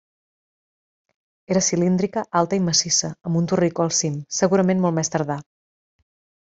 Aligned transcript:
Era 1.55 1.63
cilíndrica, 1.67 2.25
alta 2.41 2.59
i 2.61 2.65
massissa, 2.71 3.13
amb 3.31 3.43
un 3.43 3.53
torricó 3.53 3.87
al 3.87 3.95
cim, 4.01 4.19
segurament 4.43 4.85
molt 4.89 5.01
més 5.01 5.17
tardà. 5.19 5.41